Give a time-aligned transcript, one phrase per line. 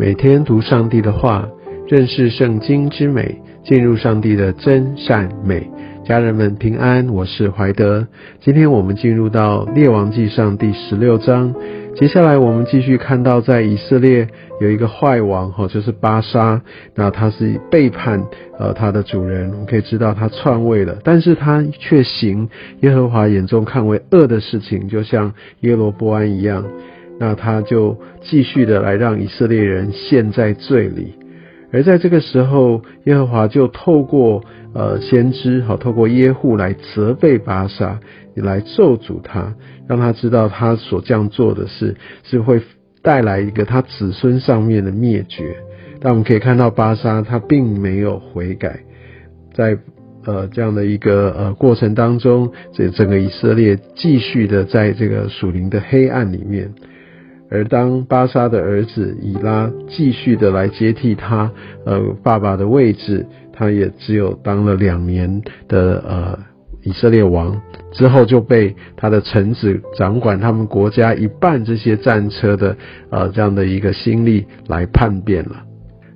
[0.00, 1.46] 每天读上帝的话，
[1.86, 5.70] 认识圣经之美，进入上帝的真善美。
[6.06, 8.08] 家人们平安，我是怀德。
[8.40, 11.54] 今天我们进入到列王记上第十六章，
[11.94, 14.26] 接下来我们继续看到，在以色列
[14.62, 16.62] 有一个坏王，哈，就是巴沙。
[16.94, 18.24] 那他是背叛
[18.58, 22.48] 呃他的主人，我们可以知道他篡位了，但是他却行
[22.80, 26.64] 耶和华眼中看为恶的事情，就像耶罗波安一样。
[27.20, 31.12] 那他就继续的来让以色列人陷在罪里，
[31.70, 38.00] 而在这个时候，耶和华就透过呃先知，好透过耶户来责备巴沙，
[38.34, 39.54] 来咒诅他，
[39.86, 42.62] 让他知道他所这样做的事是会
[43.02, 45.56] 带来一个他子孙上面的灭绝。
[46.00, 48.80] 但我们可以看到巴沙他并没有悔改，
[49.52, 49.76] 在
[50.24, 56.72] 呃这样的一个呃过程当中，这整个以色列继续的在这个属灵的黑暗里面。
[57.50, 61.50] 而当巴沙的儿子以拉继续的来接替他
[61.84, 66.38] 呃爸爸的位置，他也只有当了两年的呃
[66.82, 67.60] 以色列王，
[67.92, 72.76] 之后就被他的臣子掌管他们国家一半这些战车的
[73.10, 75.64] 呃这样的一个心力来叛变了。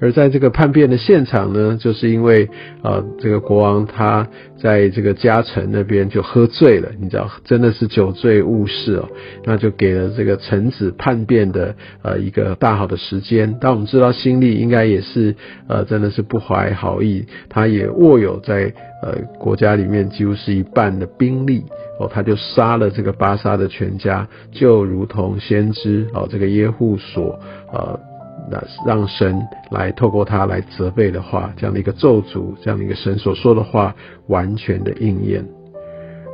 [0.00, 2.48] 而在这个叛变的现场呢，就是因为
[2.82, 4.26] 呃，这个国王他
[4.56, 9.08] 在这个加城那边就喝醉了，你知道，真的是酒醉误事哦，
[9.44, 13.58] 那就给了这个臣子叛变的呃一个大好的时间。
[13.60, 15.36] 但我们知道，新力应该也是
[15.68, 21.64] 呃真的是不怀好意，他也握有在呃国家里面几乎是一半的兵力
[21.98, 27.38] 哦，他就杀了这个巴萨的全家，就如同先知哦这个耶户所
[27.72, 28.00] 呃。
[28.48, 33.94] 那让神来透过他来责备的话，这样的一个咒诅，这样的一个神所说的话
[34.28, 35.44] 完全的应验。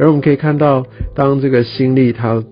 [0.00, 2.42] 而我们可以看到，当这个新力他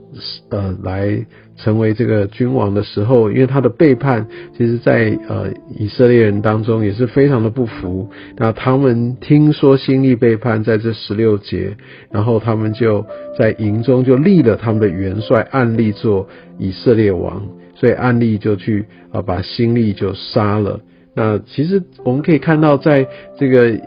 [0.50, 1.26] 呃来
[1.56, 4.26] 成为这个君王的时候，因为他的背叛，
[4.56, 8.08] 其实在呃以色列人当中也是非常的不服。
[8.36, 11.76] 那他们听说新力背叛，在这十六节，
[12.10, 13.04] 然后他们就
[13.38, 17.42] 在营中就立了他们的元帅暗利做以色列王。
[17.80, 20.80] 所以案例就去啊把新力就杀了。
[21.14, 23.08] 那其实我们可以看到，在
[23.38, 23.80] 这个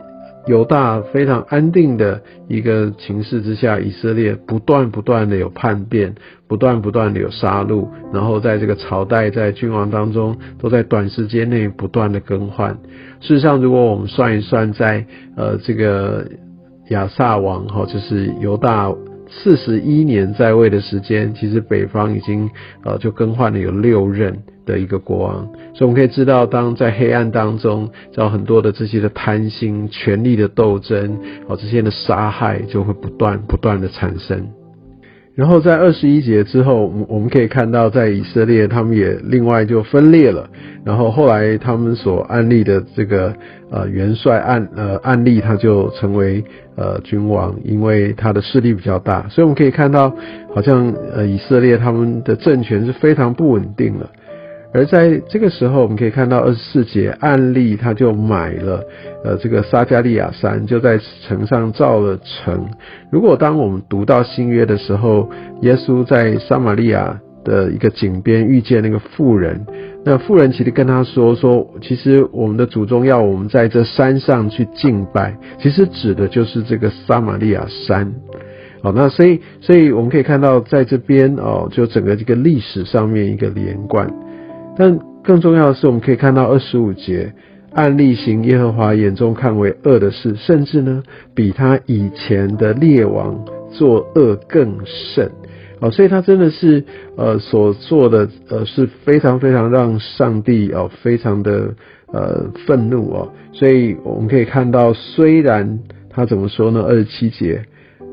[0.48, 6.16] 犹大非常安定的一个情势之下，以色列不断不断的有叛变，
[6.48, 12.76] 不断不断的有杀戮，然后在这个朝代在君王当中都在短时间内不断的更换。
[13.22, 15.06] 事实上，如果我们算一算，在
[15.38, 16.28] 呃这个
[16.90, 18.92] 亚萨王哈，就是犹大。
[19.42, 22.50] 四十一年在位的时间，其实北方已经
[22.84, 31.18] 呃就更换了有六任的一个国王，所以我们可以知道，当在黑暗当中，有很多的这些的贪心、权力的斗争，
[31.48, 34.48] 哦这些的杀害就会不断不断的产生。
[35.36, 40.48] 然后在二十一节之后，我们可以看到，在以色列他们也另外就分裂了。
[40.86, 43.34] 然后后来他们所安立的这个
[43.72, 46.44] 呃元帅案呃案例，他就成为
[46.76, 49.28] 呃君王，因为他的势力比较大。
[49.30, 50.16] 所以我们可以看到，
[50.54, 54.08] 好像呃以色列他们的政权是非常不稳定了。
[54.74, 58.84] 而在这个时候，我们可以看到二十四节，案例他就买了，
[59.24, 62.66] 呃，这个撒加利亚山，就在城上造了城。
[63.12, 65.30] 如果当我们读到新约的时候，
[65.62, 69.64] 耶稣在撒玛利亚的一个井边遇见那个妇人，
[70.04, 78.12] 那妇人其实跟他说说，其实我们的祖宗要我们在这山上去敬拜，其实指的就是这个撒玛利亚山。
[78.82, 84.12] 好，那所以，所以我们可以看到在这边哦，就整个这个历史上面一个连贯。
[84.76, 87.34] 但更重要的是，我们可以看到二十五节，
[87.74, 91.04] 案例行耶和华眼中看为恶的事，甚至呢，
[91.34, 95.32] 比他以前的列王作恶更甚。
[95.80, 96.84] 哦，所以他真的是
[97.18, 101.74] 呃所做的呃是非常非常让上帝哦非常的
[102.12, 103.32] 呃愤怒哦。
[103.52, 105.80] 所以我们可以看到，虽然
[106.10, 106.82] 他怎么说呢？
[106.82, 107.64] 二十七节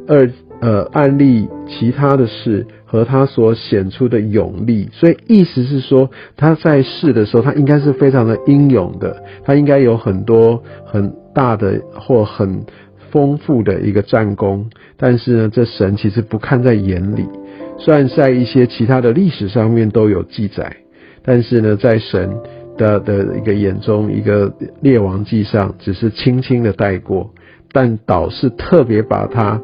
[0.06, 0.30] 二
[0.60, 2.66] 呃案例其他的事。
[2.90, 12.64] 和他所显出的勇力，所以意思是说，他在世的时候，他应该是非常的英勇的，他应该有很多很大的或很
[13.12, 14.68] 丰富的一个战功。
[14.96, 17.24] 但是呢，这神其实不看在眼里，
[17.78, 20.78] 虽然在一些其他的历史上面都有记载，
[21.22, 22.28] 但是呢，在神
[22.76, 24.52] 的的一个眼中，一个
[24.82, 27.30] 列王记上只是轻轻的带过。
[27.72, 29.62] 但倒是特别把他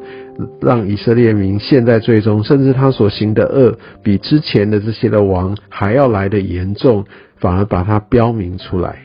[0.61, 7.05] 让以色列民陷在最终，甚至他所行的恶比之前的这些的王还要来的严重，
[7.37, 8.95] 反而把它标明出来。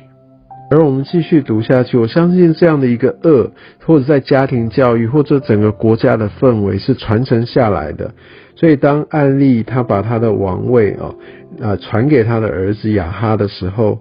[0.70, 3.50] 而我们继续读下去，我相信这样的一个恶，
[3.84, 8.10] 或者在家庭教育，或者整个国家的氛围是传承下来的。
[8.54, 11.14] 所以当案例他把他的王位哦，
[11.60, 14.00] 啊传给他的儿子雅哈的时候，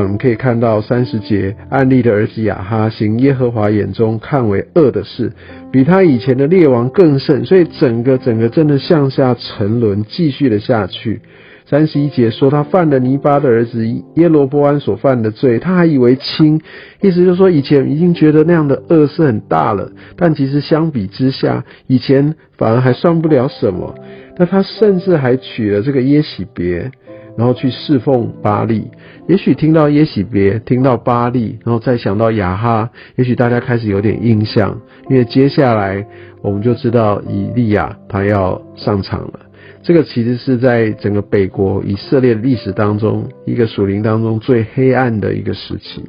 [0.00, 5.32] 我们可以看到三十节，暗利的儿子亚哈行耶和华眼中看为恶的事，
[5.70, 11.20] 比他以前的列王更甚，所以整个整个真的向下沉沦，继续的下去。
[11.64, 13.86] 三十一节说他犯了尼巴的儿子
[14.16, 16.60] 耶罗波安所犯的罪，他还以为轻，
[17.00, 23.94] 意思就是说以前已经觉得那样的恶是很大了，但其实相比之下，以前反而还算不了什么。
[24.38, 26.90] 那他甚至还娶了这个耶喜别，
[27.36, 28.90] 然后去侍奉巴利。
[29.28, 36.06] 也许听到耶喜别，听到巴利，然后再想到雅哈，也许大家开始有点印象，因为接下来
[36.42, 39.40] 我们就知道以利亚他要上场了。
[39.82, 46.04] 这个其实是在整个北国以色列历史当中，一个属灵当中最黑暗的一个时期。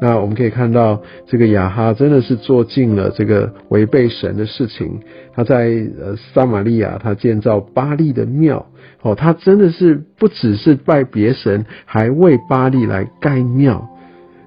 [0.00, 5.00] 那我们可以看到，这个亚哈真的是做尽了这个违背神的事情。
[5.32, 8.66] 他在呃撒玛利亚，他建造巴利的庙，
[9.02, 13.88] 哦，他真的是不只是拜别神，还为巴利来盖庙。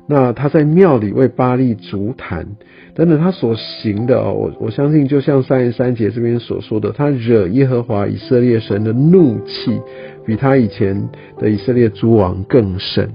[0.09, 2.45] 那他在庙里为巴利足坛。
[2.93, 9.79] 等等，他所行的哦，我我相信，就像三十三节这边所说的，他惹耶和华以色列神的怒气，
[10.25, 13.09] 比他以前的以色列诸王更甚。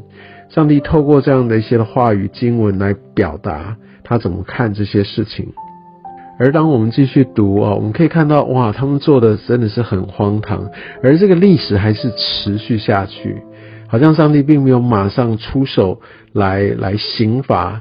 [0.54, 5.48] 上帝透过这样的一些的话语经文来表达他怎么看这些事情。
[6.38, 10.70] 而当我们继续读啊，我们可以看到，哇，他们做的真的是很荒唐，
[11.02, 13.42] 而这个历史还是持续下去，
[13.86, 16.02] 好像上帝并没有马上出手
[16.32, 17.80] 来来刑罚。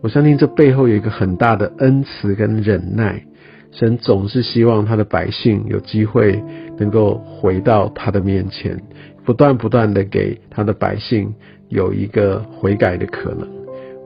[0.00, 3.22] 我相信这背后有一个很大的恩慈跟忍耐，
[3.70, 6.42] 神总是希望他的百姓有机会
[6.78, 8.80] 能够回到他的面前，
[9.28, 11.34] 不断不断的给他的百姓
[11.68, 13.46] 有一个悔改的可能。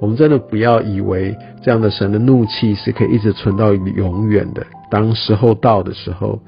[0.01, 4.67] 我们真的不要以为这样的神的怒气是可以一直存到永远的。
[4.91, 6.41] 当时候到的时候，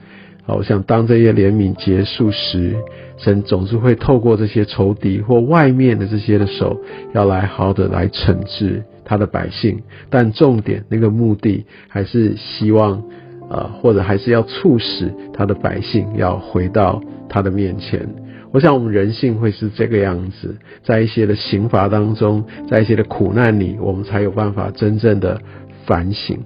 [0.43, 2.75] 好，我想当这些怜悯结束时，
[3.17, 6.77] 神总是会透过这些仇敌或外面的这些的手，
[7.13, 8.83] 要来好的来惩治。
[9.05, 13.05] 他的百姓，但重点那个目的还是希望，
[13.49, 18.09] 呃，或者还是要促使他的百姓要回到他的面前。
[18.55, 25.41] 我想我们人性会是这个样子，在一些的刑罚当中，在一些的苦难里，我们才有办法真正的
[25.85, 26.39] 反省。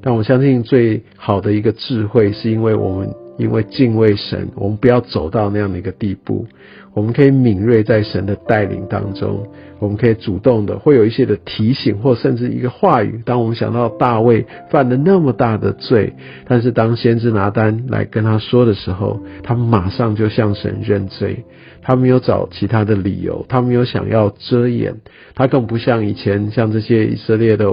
[0.00, 3.14] 但我相信最好的一个智慧，是因为我们。
[3.40, 6.46] 因为敬畏神，我们不要走到那样的一个地步。
[6.92, 9.46] 我们可以敏锐在神的带领当中，
[9.78, 13.22] 我们可以主动的，会有一些的提醒，或甚至一个话语。
[13.24, 16.14] 当我们想到大卫犯了那么大的罪，
[16.48, 21.44] 但是当先知拿单来跟他说的时候，他马上就向神认罪。
[21.82, 24.96] 他没有找其他的理由，他没有想要遮掩，
[25.36, 27.66] 他更不像以前像这些以色列的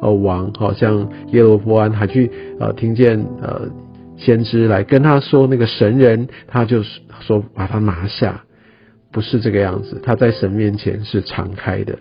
[0.00, 2.30] 呃王，好像耶罗波安还去
[2.60, 3.68] 呃听见呃。
[4.20, 8.44] 先知来跟他说那个神人，他就是说把他拿下，
[9.10, 10.00] 不是这个样子。
[10.04, 11.98] 他在神面前是敞开的，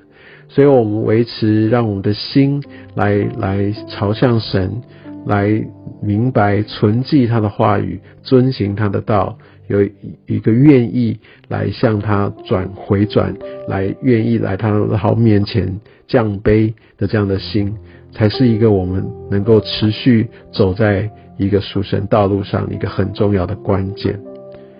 [0.49, 2.61] 所以我们维持让我们的心
[2.95, 4.81] 来来朝向神，
[5.25, 5.63] 来
[6.03, 9.37] 明白存记他的话语，遵行他的道，
[9.67, 9.81] 有
[10.27, 11.17] 一个愿意
[11.47, 13.33] 来向他转回转，
[13.67, 17.75] 来愿意来他的好面前降杯的这样的心，
[18.11, 21.09] 才是一个我们能够持续走在。
[21.39, 24.19] 一个属神道路上一个很重要的关键，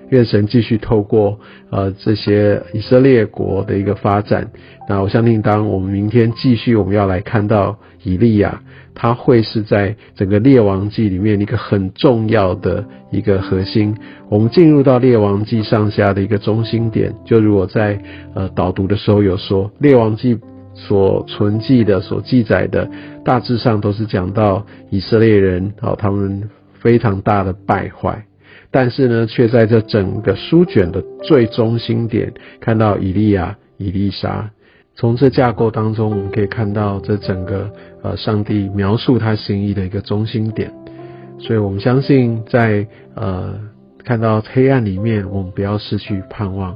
[0.09, 4.45] 愿神继续透过呃这些以色列国的一个发展。
[4.89, 8.61] 那我相信，当我们明天继续，我们要来看到以利亚，
[8.93, 13.95] 他会是在整个列王记里面一个很重要的一个核心。
[14.27, 17.97] 我们进入到列王记上下的一个中心点，就如我在
[18.33, 20.37] 呃导读的时候有说，列王记。
[20.87, 22.89] 所存记的、所记载的，
[23.23, 28.25] 大致上都是讲到以色列人哦，他们非常大的败坏，
[28.71, 34.51] 但是呢，却在这整个书卷的最中心点看到以利亚、以利沙。
[34.95, 37.69] 从这架构当中，我们可以看到这整个
[38.01, 40.73] 呃，上帝描述他心意的一个中心点。
[41.39, 43.57] 所以我们相信，在呃
[44.03, 46.75] 看到黑暗里面，我们不要失去盼望。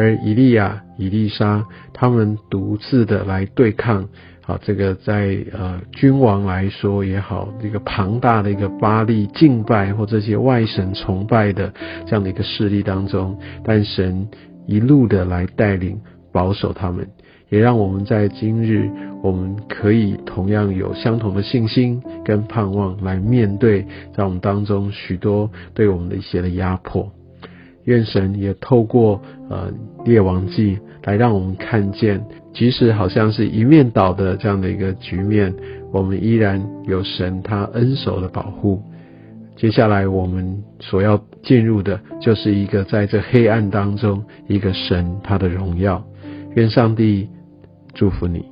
[0.00, 4.08] 而以利亚、以利沙他们独自的来对抗，
[4.40, 11.70] 好，这个在呃君王来说也好，这个庞大的一个巴利敬拜或这些外神崇拜的
[12.06, 14.26] 这样的一个势力当中，但神
[14.66, 16.00] 一路的来带领
[16.32, 17.06] 保守他们，
[17.50, 18.90] 也让我们在今日
[19.22, 27.12] 我们可以同样有相同的信心跟盼望来面对在我们当中许多对我们的一些的压迫。
[27.90, 29.68] 愿神也透过呃
[30.04, 35.52] 列王记来让我们看见，即使好像是一面倒的这样的一个局面，
[35.92, 38.80] 我们依然有神他恩手的保护。
[39.56, 46.00] 接下来我们所要进入的就是一个在这黑暗当中一个神他的荣耀。
[46.54, 47.28] 愿上帝
[47.92, 48.49] 祝福你。